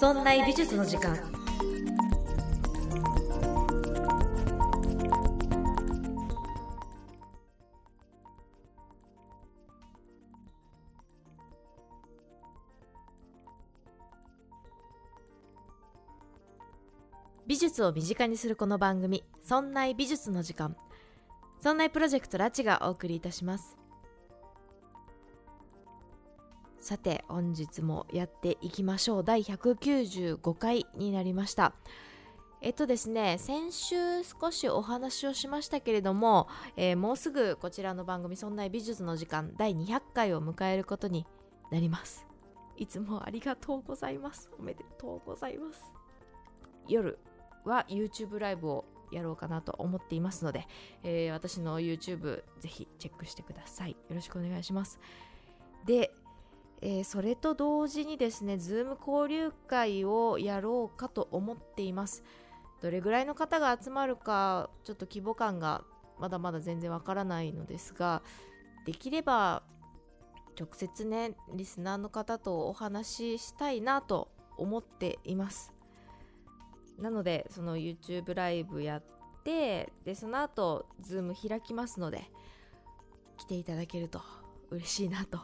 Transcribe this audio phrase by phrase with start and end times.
[0.00, 1.14] そんな美術の時間。
[17.46, 20.74] 美術を身近にするこの番組「そんな美術の時間」
[21.60, 23.79] そんなプロジェクトラチがお送りいたします。
[26.80, 29.24] さて本日もやっていきましょう。
[29.24, 31.74] 第195回になりました。
[32.62, 41.26] えっとですね先週少しお話をしましたけれども、えー、もうすぐこちらの番組「そんな美術の時間」第200回を迎えることに
[41.70, 42.26] なります。
[42.76, 44.50] いつもありがとうございます。
[44.58, 45.92] おめでとうございます。
[46.88, 47.18] 夜
[47.64, 50.66] は YouTube ライブをやろうかなと思っていますので、
[51.02, 53.90] えー、私の YouTube ぜひチェックしてください。
[53.90, 54.98] よろしくお願いします。
[55.84, 56.14] で
[56.82, 62.22] えー、それと同時にですね、 Zoom 交流会をやろうかと思っています。
[62.80, 65.84] どれぐらいの方が集まるか、ちょっと規模感が
[66.18, 68.22] まだまだ全然わからないのですが、
[68.86, 69.62] できれば
[70.58, 75.72] 直接ね、リスナーの方とお話ししたいなと思っています。
[76.98, 79.02] なので、その YouTube ライブやっ
[79.44, 82.30] て、で、その後、 Zoom 開きますので、
[83.36, 84.20] 来ていただけると
[84.70, 85.40] 嬉しいなと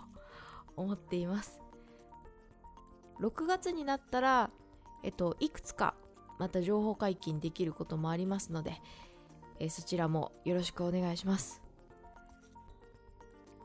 [0.77, 1.61] 思っています。
[3.21, 4.51] 6月になったら
[5.03, 5.95] えっといくつか
[6.39, 8.81] また情報解禁できることもありますので、
[9.59, 11.63] えそちらもよろしくお願いします。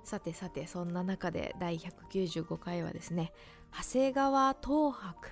[0.03, 3.31] さてさてそんな中で第195回はですね
[3.71, 5.29] 長谷川東博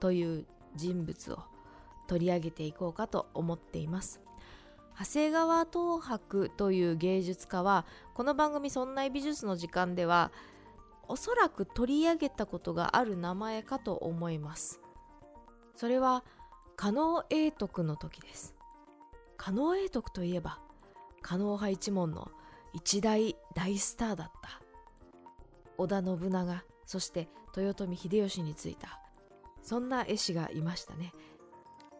[0.00, 1.38] という人物を
[2.08, 4.20] 取り上げていこうかと思っています。
[4.98, 10.30] 長谷川東博という芸術家はこの番組「そんな美術の時間」では
[11.12, 14.80] おそらく取り上げたことがある名前かと思います。
[15.76, 16.24] それは
[16.74, 18.54] 加納永徳の時です。
[19.36, 20.58] 加納永徳といえば
[21.20, 22.30] 加納派一門の
[22.72, 24.62] 一大大スターだった。
[25.76, 28.98] 織田信長そして豊臣秀吉についた。
[29.62, 31.12] そんな絵師がいましたね。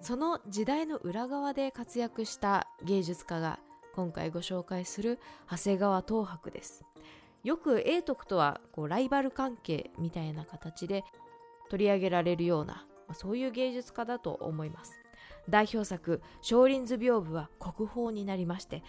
[0.00, 3.60] その時代の裏側で活躍した芸術家が
[3.94, 5.18] 今回ご紹介する
[5.50, 6.82] 長谷川東博です。
[7.44, 11.04] よく永徳とはこうライバル関係みたいな形で
[11.70, 14.92] 取り上げられるような、まあ、そういう芸術家だと思います。
[15.48, 18.84] 代表作「少林図屏風」は国宝になりまして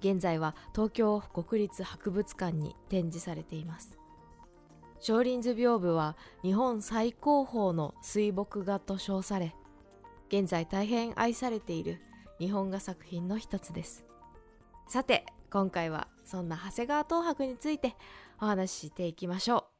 [0.00, 3.98] 現在は東京国立博物館に展示されています。
[5.00, 9.54] 少林図屏風は日本最高峰の水墨画と称され
[10.28, 12.00] 現在大変愛されている
[12.38, 14.04] 日本画作品の一つです。
[14.88, 17.96] さて今回はそんな長谷川東博について
[18.40, 19.78] お話ししていきましょう。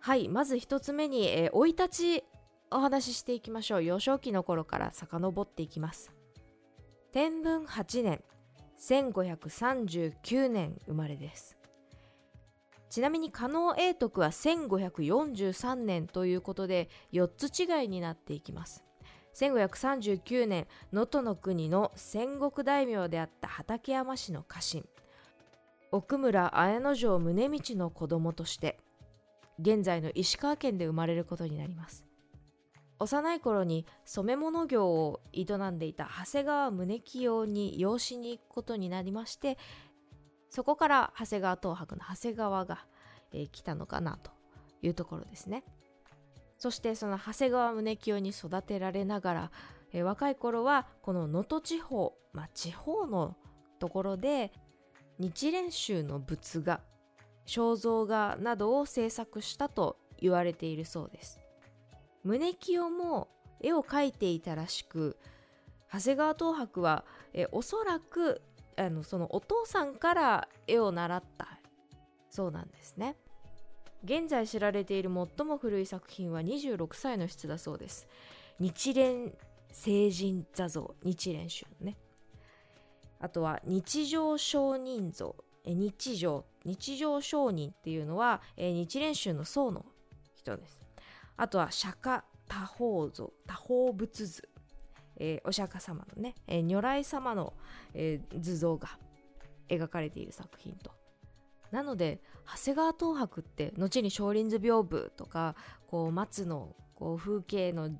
[0.00, 2.24] はいまず一つ目に生、えー、い立ち
[2.70, 3.84] お話ししていきましょう。
[3.84, 6.12] 幼少期の頃から遡っていきます。
[7.12, 8.24] 天文8年
[8.80, 11.57] 1539年生まれです。
[12.90, 18.84] ちなみに加納永徳は1543年ということで4つ違いになっていきます。
[19.34, 24.84] 1539年能登の国の戦国大名であった畠山氏の家臣。
[25.92, 28.78] 奥村綾之丞宗道の子供として
[29.58, 32.04] 現在の石川県で生まれることになります。
[33.00, 39.56] 幼い頃に染め物業を営んでいた長谷川宗清に養子に行くことになりまして
[40.50, 42.84] そこから長谷川東博の長谷川が、
[43.32, 44.30] えー、来たのかなと
[44.82, 45.64] いうところですね。
[46.58, 49.50] そしてその長谷川宗清に育てられながら、
[49.92, 53.36] えー、若い頃はこの能登地方、まあ、地方の
[53.78, 54.52] ところで
[55.18, 56.80] 日蓮宗の仏画
[57.46, 61.40] 肖像画などを制作したと言われているそうです。
[62.24, 63.28] 宗清も
[63.60, 65.16] 絵を描いていたらしく
[65.92, 68.42] 長谷川東博はえおそらく
[68.78, 71.58] あのそのお父さんから絵を習った。
[72.30, 73.16] そうなんですね。
[74.04, 78.06] 現在知られている最も古い作品は26歳の質だそうです。
[78.60, 79.36] 日蓮
[79.72, 80.94] 聖人座像。
[81.02, 81.96] 日蓮宗のね。
[83.18, 85.34] あとは日常商人像。
[85.64, 86.44] 日常。
[86.64, 89.84] 日常商人っていうのは日蓮宗の僧の
[90.36, 90.78] 人です。
[91.36, 93.32] あとは釈迦多宝像。
[93.44, 94.48] 多宝仏図。
[95.18, 97.52] えー、お釈迦様のね、えー、如来様の、
[97.94, 98.88] えー、図像が
[99.68, 100.92] 描かれている作品と。
[101.70, 105.54] なので長谷川東博って後に少林図屏風とか
[105.86, 107.90] こう松のこう風景の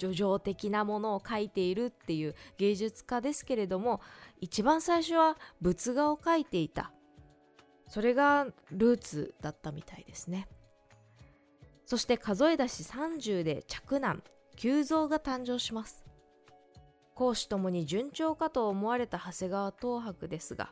[0.00, 4.00] 叙情的なものを描いているっていう芸術家ですけれども
[4.40, 6.92] 一番最初は仏画を描いていた。
[7.88, 10.46] それがルーツだったみたいですね。
[11.86, 14.22] そして数え出し30で嫡男
[14.56, 16.07] 急増が誕生します。
[17.18, 20.70] 公私ともに順調かと思われた長谷川東博ですが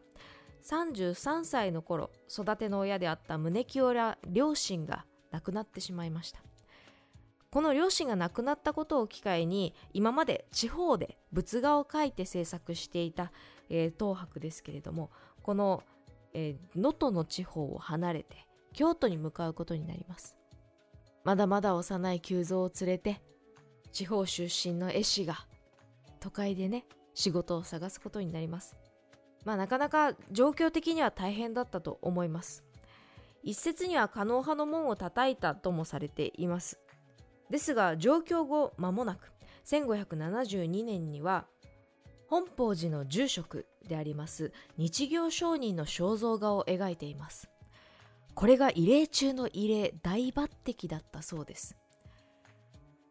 [0.63, 6.41] 33歳の頃育ての親であった宗清ら両親が亡くなってしまいました。
[7.51, 13.33] この両親が亡くなったことを機会に今まで地方で仏画を描いて制作していた、
[13.69, 15.11] えー、東博ですけれども
[15.43, 15.83] この
[16.35, 20.37] 能登、の地方を離れて京都に向かうことになります。
[21.25, 23.21] まだまだ幼い急増を連れて
[23.91, 25.46] 地方出身の絵師が
[26.27, 26.85] 都会でね
[27.15, 28.77] 仕事を探すことになります。
[29.45, 32.65] まあなかなか状況的には大変だったと思います。
[33.45, 36.81] 一説には狩野派の門を叩いたともされています。
[37.49, 39.31] ですが上京後間もなく
[39.67, 41.47] 1572年には
[42.27, 47.49] 本法寺の住職であります日行商人の肖像画を描いています。
[48.35, 51.77] これが異例中の異例大抜擢だったそうです。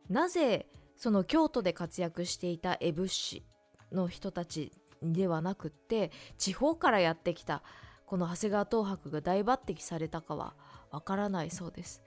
[0.10, 3.46] なぜその京都で活躍していた絵仏師
[3.92, 4.72] の人たち
[5.02, 7.62] ではなくって地方からやってきた
[8.06, 10.54] この長谷川東博が大抜擢されたかは
[10.92, 12.04] わからないそうです。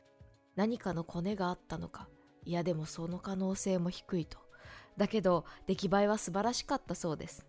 [0.57, 2.09] 何かのコネがあったのか。
[2.45, 4.39] いやでもその可能性も低いと。
[4.97, 7.47] だけど出来栄えは素晴らしかったそうです。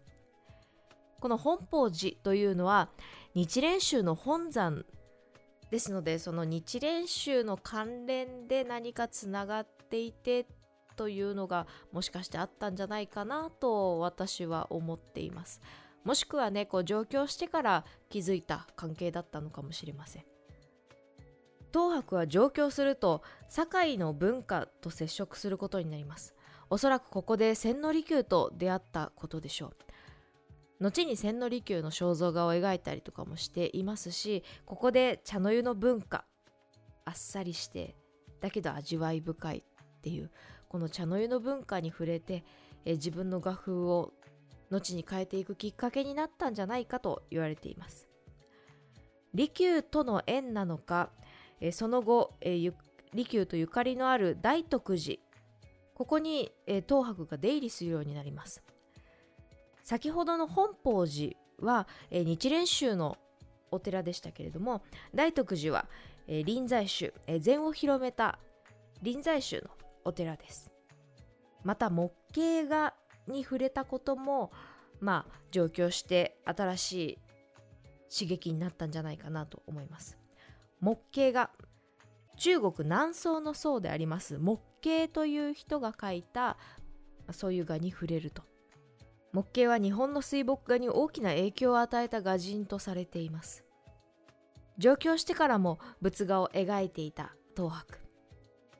[1.20, 2.90] この本法寺というのは
[3.36, 4.86] 日蓮宗の本山
[5.70, 10.46] ですのでその日蓮宗の関連で何かつながっていて
[11.00, 15.62] というのがもしかしてあったんじゃないかなと私は思っています。
[16.04, 20.26] もしくはねこう上京してから気づいた関係だったのかもしれません。
[21.72, 26.36] 東博は上京すると堺の文化と接触することになります。
[26.70, 30.84] おそらくここで千利休と出会ったことでしょう。
[30.84, 36.24] 後に千利休の肖像画を描いたりとかもしていますしここで茶の湯の文化
[37.06, 37.96] あっさりして
[38.40, 40.32] だけど味わい深いっていう
[40.70, 42.46] この茶の湯の文化に触れて
[42.86, 44.14] え自分の画風を
[44.70, 48.08] 後に変えていくきっかけになったんじゃないかと言われています。
[49.34, 51.10] 利休との縁なのか
[51.62, 52.58] えその後、え
[53.14, 55.18] 利休とゆかりのある大徳寺
[55.94, 58.64] ここに、え東博が出入りするようになります。
[59.84, 63.18] 先ほどの本法寺は、え日蓮宗の
[63.72, 64.82] お寺でしたけれども
[65.14, 65.86] 大徳寺は、
[66.28, 68.40] え臨済宗、え禅を広めた
[69.02, 69.70] 臨済宗の
[70.06, 70.72] お寺です。
[71.64, 72.94] また木形画
[73.28, 74.52] に触れたことも
[75.00, 77.20] まあ上京して新しい
[78.12, 80.18] 刺激になったんじゃないかなと思います。
[80.82, 81.52] 木形画
[82.38, 84.38] 中国南宋の宋であります。
[84.38, 86.58] 木形という人が描いた
[87.32, 88.44] そういう画に触れると。
[89.34, 93.64] 木形は日本の水墨画に大きな影響を与えた画人とされています。
[94.78, 98.09] 上京してからも仏画を描いていた東博。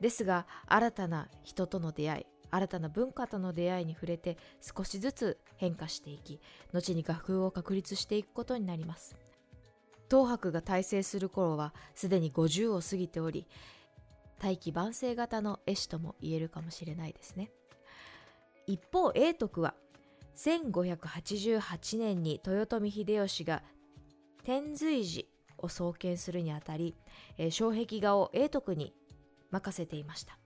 [0.00, 6.40] ですが新たな人との出会い新たな文化との出会いに触れて少しずつ変化していき
[6.72, 9.16] 後に画風を確立していくことになります。
[10.10, 13.46] 東博が大成する頃はすでに50を過ぎており
[14.40, 17.52] 大器晩成型の絵師とも言えるかもしれないですね。
[18.66, 19.74] 一方永徳は
[20.36, 23.62] 1588年に豊臣秀吉が
[24.42, 25.26] 天随寺
[25.58, 26.96] を創建するにあたり、
[27.50, 28.94] 障壁画を永徳に
[29.50, 30.38] 任せていました。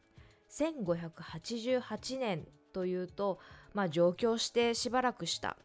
[0.50, 3.38] 1588年というと、
[3.73, 5.56] まあ、上京してしばらくした。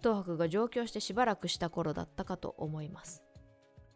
[0.00, 3.22] 東博が上京してしばらくした頃だったかと思います。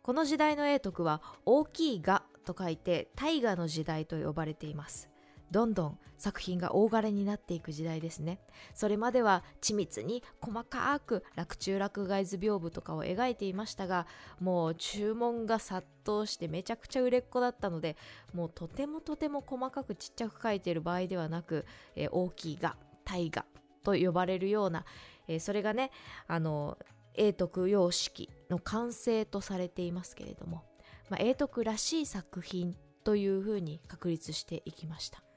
[0.02, 5.10] この時代の永徳は大きい画と書いて大河の時代と呼ばれています。
[5.50, 8.40] どんどん作品が大枯れになっていく時代ですね。
[8.74, 14.06] それまでは緻密に細かく洛中洛外図屏風とかを描いていましたが
[14.40, 17.96] もう注文が殺到してめちゃくちゃ売れっ子だったので
[18.34, 21.64] もうとてもとても細かくちっちゃく描いている場合ではなく、
[21.94, 23.46] えー、大きい画大河
[23.84, 24.84] と呼ばれるような、
[25.28, 25.90] えー、それがね
[26.26, 26.76] あの
[27.14, 30.62] 永徳様式の完成とされていますけれども、
[31.10, 35.27] まあ、永徳らしい作品というふうに確立していきました。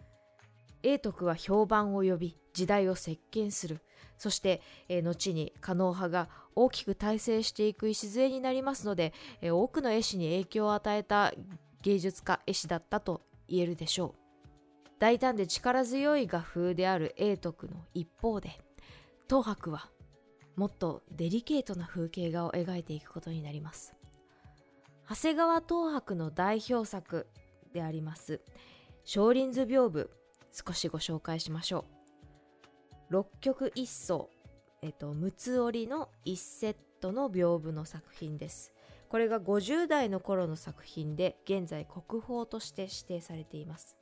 [0.83, 3.81] 永徳は評判を呼び時代を席巻する。
[4.17, 11.33] そして、えー、後に狩野派が大きく大成していく礎になりますので、えー、多くの絵師に影響を与えた
[11.81, 14.21] 芸術家絵師だったと言えるでしょう。
[14.99, 18.51] 大胆で力強い画風である永徳の一方で
[19.27, 19.89] 東博は
[20.55, 23.95] もっとデリケートな風景画を描いていくことになります。
[25.09, 27.27] 長谷川東博の代表作
[27.73, 28.39] であります
[29.03, 30.20] 少林図屏風。
[30.51, 31.85] 少しご紹介しましょう。
[33.09, 34.29] 六曲一層
[34.81, 38.73] えっと六つ折りの1セットの屏風の作品です。
[39.09, 43.97] これが50代の頃の作品で現在国宝として指定されています。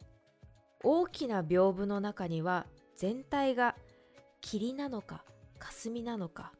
[0.84, 3.76] 大きな屏風の中には全体が
[4.42, 5.26] 霧なのか
[5.58, 6.54] 霞なのか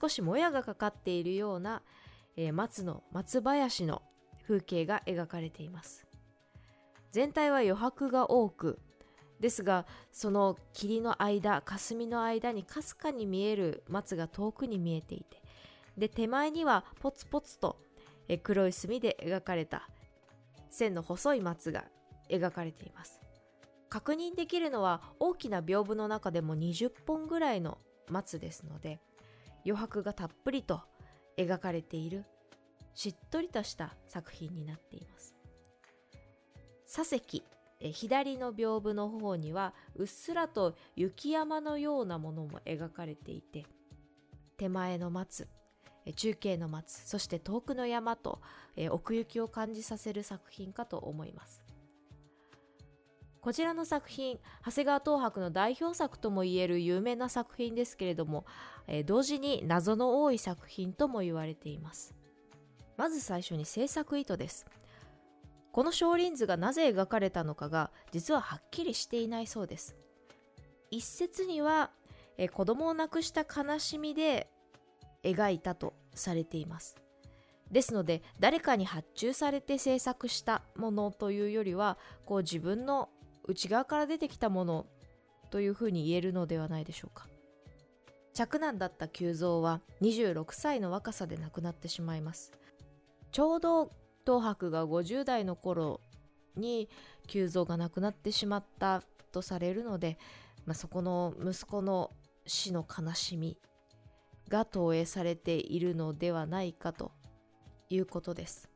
[0.00, 1.82] 少しもやがかかっているような、
[2.36, 4.02] えー、松の松林の
[4.46, 6.06] 風景が描かれています。
[7.12, 8.80] 全体は余白が多く
[9.44, 15.42] ですがその霧の間霞の間にかすかに見える松が遠くに見えていて
[15.98, 17.76] で手前にはポツポツと
[18.42, 19.90] 黒い墨で描かれた
[20.70, 21.84] 線の細い松が
[22.30, 23.20] 描かれています。
[23.90, 27.76] 確認できるのは大きな屏風の中でも20本ぐらいの
[28.08, 28.98] 松ですので
[29.66, 30.80] 余白がたっぷりと
[31.36, 32.24] 描かれている
[32.94, 35.34] しっとりとした作品になっています。
[36.86, 37.42] 左石
[37.80, 43.66] え左の屏風の方にはうっすらと雪山のようなものも描かれていて
[44.56, 45.48] 手前の松
[46.16, 48.40] 中継の松そして遠くの山と
[48.76, 51.62] え奥行きを感じさせる作品かと思います。
[53.44, 58.46] こちらの作品長谷川東博の代表作ともいえる有名な作品ですけれども、
[58.86, 62.14] え、同時に謎の多い作品とも言われています。
[62.96, 64.64] まず最初に制作意図です。
[65.74, 69.96] この少林図がなぜ描かれたのかが実ははっきりしていないそうです。
[70.92, 71.90] 一説には、
[72.38, 74.48] え、子供を亡くした悲しみで
[75.24, 76.94] 描いたとされています。
[77.72, 83.08] ですので誰かに発注されて制作したものというよりはこう自分の
[83.48, 84.86] 内側から出てきたもの
[85.50, 87.26] というふうに言えるのではないでしょうか。
[88.32, 92.52] 嫡男だった久蔵は26歳の若さで亡くなってしまいます。
[93.32, 93.90] ちょうど
[94.26, 96.00] 東博が50代の頃
[96.56, 96.88] に
[97.26, 99.02] 久蔵が亡くなってしまった
[99.32, 100.18] とされるので、
[100.66, 102.10] まあ、そこの息子の
[102.46, 103.58] 死の悲しみ
[104.48, 107.12] が投影されているのではないかと
[107.88, 108.68] いうことです。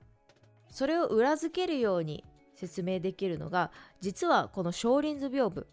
[0.70, 2.24] それを裏付けるように
[2.54, 5.66] 説明できるのが実はこの少林図屏風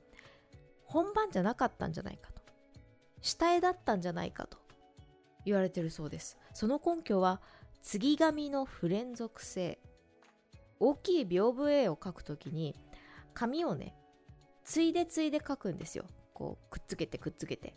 [0.83, 2.41] 本番じゃなかったんじゃないかと。
[3.21, 4.57] 下絵だったんじゃないかと
[5.45, 6.37] 言われてるそうです。
[6.53, 7.41] その根拠は
[7.85, 9.77] 継ぎ紙の不連続性。
[10.79, 12.75] 大きい屏風絵を描くときに
[13.35, 13.95] 紙をね
[14.63, 16.05] ついでついで描くんですよ。
[16.33, 17.75] こうくっつけてくっつけて。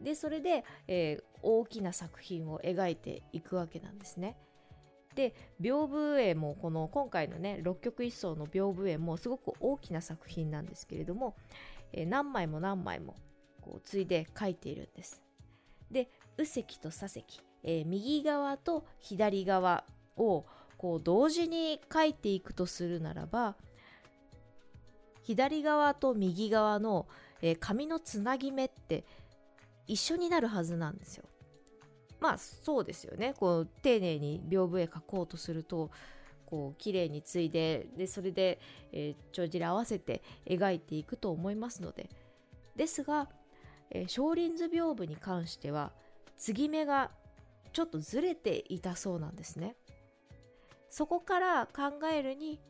[0.00, 4.36] でそれで、えー、大きな作品を描いていくわけなんですね。
[5.14, 11.36] で屏風絵もこの今回のね六曲一層の屏風絵もすごく大きな作品なんですけれども、
[11.92, 13.14] えー、何枚も何枚も
[13.60, 15.22] こうついで描いているんです。
[15.92, 19.84] で右石と左石、えー、右側と左側
[20.16, 20.46] を
[20.78, 23.56] こう同時に描いていくとするならば
[25.22, 27.06] 左側と右側の、
[27.42, 29.04] えー、紙のつなぎ目って
[29.86, 31.24] 一緒になるはずなんですよ。
[32.20, 35.90] まあそうですよねこう丁寧に屏風絵描こうとすると
[36.46, 38.58] こう綺麗に継いででそれで、
[38.92, 42.08] えー、帳尻合わせて描いていくと思いますので
[42.76, 43.28] ですが、
[43.90, 45.92] えー、少林図屏風に関しては
[46.38, 47.10] 継ぎ目が
[47.72, 49.76] ちょっとずれていたそうなんですね。
[50.90, 52.60] そこから考えるに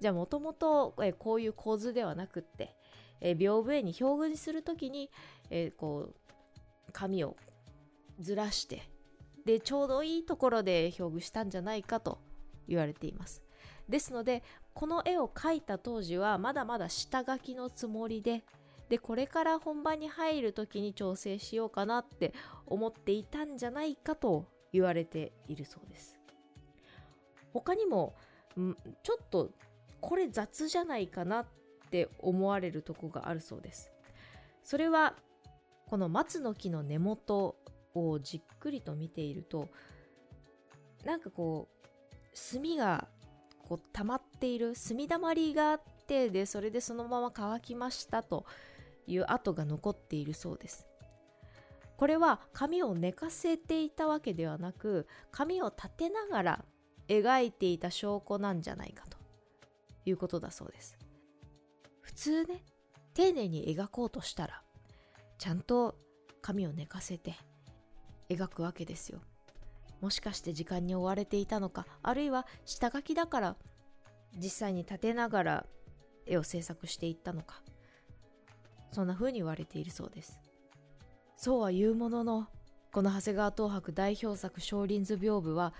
[0.00, 2.76] じゃあもともとこういう構図ではなくって、
[3.20, 5.10] えー、屏風絵に表具する時に、
[5.50, 7.36] えー、こう紙を
[8.20, 8.82] ずらして
[9.44, 12.18] でちょうどいいところで表具したんじゃないかと
[12.68, 13.42] 言われています。
[13.88, 14.42] ですので
[14.74, 18.44] この絵を描いた当時はまだまだ下書きのつもりで
[18.88, 22.32] でこれから本番に入る時に調整しようかなって
[22.66, 26.18] 思っていたんじゃないかと言われているそうです。
[27.52, 28.14] 他にも
[29.02, 29.50] ちょっと
[30.00, 31.46] これ雑じゃないかなっ
[31.90, 33.90] て思われるとこがあるそうです。
[34.62, 35.14] それは
[35.88, 37.56] この松の木の根元
[37.94, 39.68] をじっくりと見ていると
[41.04, 43.08] なんかこう炭が
[43.68, 48.44] こう溜まっている炭だまりがあってでそれでそのまま乾きましたと
[49.06, 50.86] いう跡が残っているそうです。
[51.96, 56.64] これは紙を寝かせていたわけではなく紙を立てながら
[57.08, 59.16] 描いていた証拠なんじゃないかと
[60.04, 60.98] いうことだそうです。
[62.02, 62.62] 普通ね
[63.14, 64.62] 丁寧に描こうとしたら
[65.38, 65.96] ちゃんと
[66.42, 67.34] 紙を寝かせて
[68.28, 69.20] 描くわけですよ。
[70.00, 73.56] もしかして時間に追われていたのかあるいは下書きだから
[74.36, 75.66] 実際に立てながら
[76.26, 77.62] 絵を制作していったのか
[78.92, 80.38] そんな風に言われているそうです。
[81.36, 82.48] そうは言うものの
[82.92, 85.74] この長谷川東博代表作少林図屏風は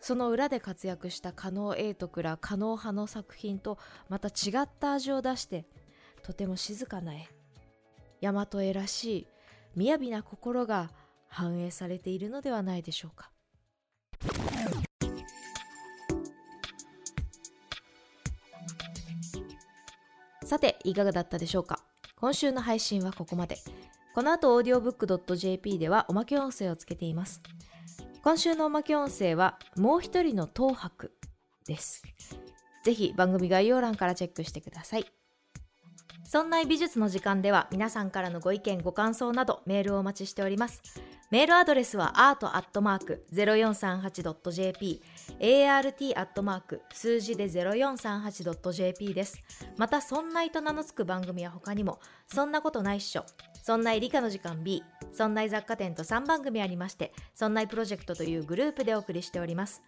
[0.00, 5.64] その裏で活躍した加納永徳ら加納派の作品とまた違った味を出して
[6.22, 7.28] とても静かな絵
[8.20, 9.26] 大和絵らし
[9.76, 10.90] い雅な心が
[11.28, 13.30] 反映されているのではないでしょうか。
[20.44, 21.78] さていかがだったでしょうか？
[22.20, 23.58] 今週の配信はここまで。
[24.14, 27.40] この後 audiobook.jp ではおまけ音声をつけています。
[28.24, 31.12] 今週のおまけ音声はもう一人の東博
[31.66, 32.02] です。
[32.82, 35.06] ぜひ番組概要欄からチェックしてください。
[36.28, 40.82] そんな美術の時間では皆さんからのご意見ご感想などメールをお待ちしております
[41.30, 45.00] メールアドレスは art.0438.jp
[45.40, 46.80] art.
[46.92, 49.40] 数字で 0438.jp です。
[49.76, 53.26] また、そんないと名の付く番組は他にも、そんなことないっしょ、
[53.62, 54.82] そんない理科の時間 B、
[55.12, 59.82] そんない雑貨店と3番組ありまして、そんないプロジェクトというグループでお送りしております。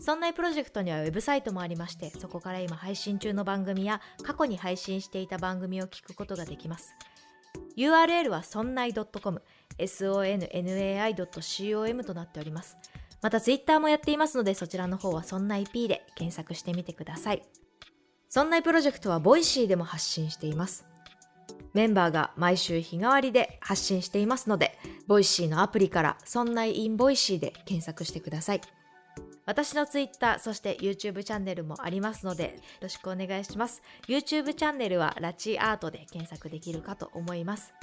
[0.00, 6.94] そんなプロジェクトにはウェブサイトもありまして、そこから今配信中の番組や過去に配信していた番組を聞くことができます。
[7.76, 9.42] URL はそんない .com、
[9.78, 12.76] sonnai.com となっております。
[13.22, 17.42] また Twitter もやっていますので、そちらの方はそんな IP で検索してみてください。
[18.28, 20.86] そんないプロジェクトは Voicy でも発信しています。
[21.72, 28.60] メンバーが毎週日替わりで発信していますので、 Voicy のアプリからそんない in Voicy で検索してください。
[29.46, 32.50] 私の Twitter、そして YouTube チャンネルもありますので、よ
[32.82, 33.82] ろしくお願いします。
[34.08, 37.74] YouTube チャンネルはラチアートで検索できるかと思います。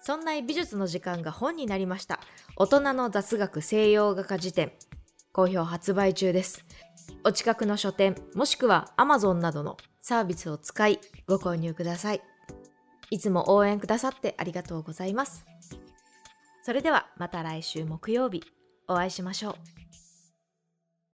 [0.00, 2.20] そんない美術の時間が本になりました。
[2.56, 4.72] 大人の雑学西洋画家辞典。
[5.32, 6.64] 好評発売中です。
[7.24, 12.22] お近くの書店、もしくは Amazon などのサービスを使いご購入ください。
[13.10, 15.46] いつも応援くださってありがとうございます。
[16.62, 18.42] それではまた来週木曜日
[18.88, 19.54] お会いしましょう。